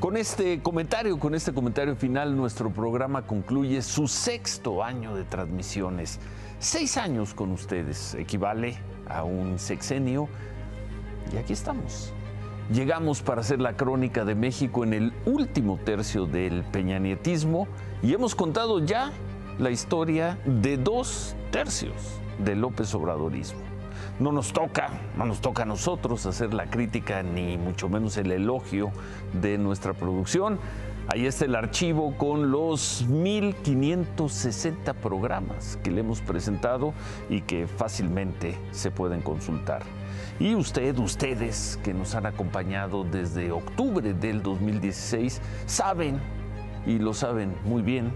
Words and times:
Con 0.00 0.18
este 0.18 0.60
comentario, 0.60 1.18
con 1.18 1.34
este 1.34 1.54
comentario 1.54 1.96
final, 1.96 2.36
nuestro 2.36 2.70
programa 2.70 3.22
concluye 3.22 3.80
su 3.80 4.06
sexto 4.06 4.84
año 4.84 5.14
de 5.14 5.24
transmisiones. 5.24 6.20
Seis 6.58 6.98
años 6.98 7.32
con 7.32 7.50
ustedes 7.50 8.14
equivale 8.14 8.76
a 9.08 9.24
un 9.24 9.58
sexenio 9.58 10.28
y 11.32 11.38
aquí 11.38 11.54
estamos. 11.54 12.12
Llegamos 12.70 13.22
para 13.22 13.40
hacer 13.40 13.58
la 13.62 13.74
crónica 13.74 14.26
de 14.26 14.34
México 14.34 14.84
en 14.84 14.92
el 14.92 15.14
último 15.24 15.78
tercio 15.82 16.26
del 16.26 16.62
peñanietismo 16.64 17.66
y 18.02 18.12
hemos 18.12 18.34
contado 18.34 18.84
ya 18.84 19.12
la 19.58 19.70
historia 19.70 20.38
de 20.44 20.76
dos 20.76 21.34
tercios 21.50 22.20
del 22.38 22.60
López 22.60 22.94
Obradorismo. 22.94 23.75
No 24.18 24.32
nos 24.32 24.54
toca, 24.54 24.88
no 25.18 25.26
nos 25.26 25.42
toca 25.42 25.64
a 25.64 25.66
nosotros 25.66 26.24
hacer 26.24 26.54
la 26.54 26.70
crítica 26.70 27.22
ni 27.22 27.58
mucho 27.58 27.90
menos 27.90 28.16
el 28.16 28.32
elogio 28.32 28.90
de 29.42 29.58
nuestra 29.58 29.92
producción. 29.92 30.58
Ahí 31.08 31.26
está 31.26 31.44
el 31.44 31.54
archivo 31.54 32.16
con 32.16 32.50
los 32.50 33.04
1560 33.08 34.94
programas 34.94 35.78
que 35.84 35.90
le 35.90 36.00
hemos 36.00 36.22
presentado 36.22 36.94
y 37.28 37.42
que 37.42 37.66
fácilmente 37.66 38.58
se 38.70 38.90
pueden 38.90 39.20
consultar. 39.20 39.82
Y 40.40 40.54
usted, 40.54 40.98
ustedes 40.98 41.78
que 41.84 41.92
nos 41.92 42.14
han 42.14 42.24
acompañado 42.24 43.04
desde 43.04 43.52
octubre 43.52 44.14
del 44.14 44.42
2016, 44.42 45.42
saben, 45.66 46.20
y 46.86 46.98
lo 46.98 47.12
saben 47.12 47.54
muy 47.66 47.82
bien, 47.82 48.12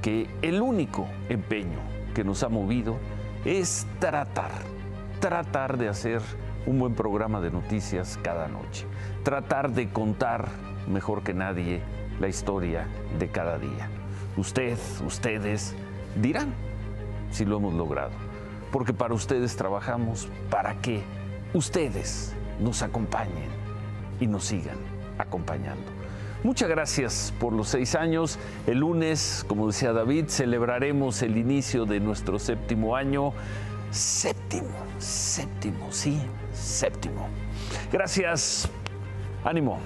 que 0.00 0.30
el 0.40 0.62
único 0.62 1.06
empeño 1.28 1.78
que 2.14 2.24
nos 2.24 2.42
ha 2.42 2.48
movido 2.48 2.96
es 3.44 3.86
tratar 3.98 4.79
tratar 5.20 5.76
de 5.76 5.88
hacer 5.88 6.22
un 6.66 6.78
buen 6.78 6.94
programa 6.94 7.40
de 7.40 7.50
noticias 7.50 8.18
cada 8.22 8.48
noche, 8.48 8.86
tratar 9.22 9.70
de 9.70 9.90
contar 9.90 10.48
mejor 10.88 11.22
que 11.22 11.34
nadie 11.34 11.82
la 12.18 12.28
historia 12.28 12.86
de 13.18 13.28
cada 13.28 13.58
día. 13.58 13.88
Usted, 14.36 14.78
ustedes 15.06 15.74
dirán 16.16 16.54
si 17.30 17.44
lo 17.44 17.58
hemos 17.58 17.74
logrado, 17.74 18.12
porque 18.72 18.94
para 18.94 19.14
ustedes 19.14 19.56
trabajamos 19.56 20.28
para 20.50 20.80
que 20.80 21.02
ustedes 21.52 22.34
nos 22.58 22.82
acompañen 22.82 23.50
y 24.20 24.26
nos 24.26 24.46
sigan 24.46 24.78
acompañando. 25.18 26.00
Muchas 26.42 26.70
gracias 26.70 27.34
por 27.38 27.52
los 27.52 27.68
seis 27.68 27.94
años. 27.94 28.38
El 28.66 28.78
lunes, 28.78 29.44
como 29.46 29.66
decía 29.66 29.92
David, 29.92 30.28
celebraremos 30.28 31.20
el 31.20 31.36
inicio 31.36 31.84
de 31.84 32.00
nuestro 32.00 32.38
séptimo 32.38 32.96
año. 32.96 33.34
Séptimo, 33.90 34.68
séptimo, 34.98 35.90
sí, 35.90 36.20
séptimo. 36.52 37.28
Gracias. 37.92 38.68
Ánimo. 39.44 39.80